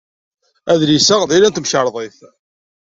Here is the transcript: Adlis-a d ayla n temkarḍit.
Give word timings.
Adlis-a 0.71 1.15
d 1.29 1.31
ayla 1.35 1.49
n 1.51 1.53
temkarḍit. 1.53 2.17